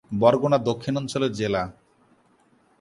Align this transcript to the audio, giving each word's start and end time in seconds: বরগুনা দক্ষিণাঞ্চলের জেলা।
বরগুনা 0.11 0.57
দক্ষিণাঞ্চলের 0.59 1.31
জেলা। 1.31 1.63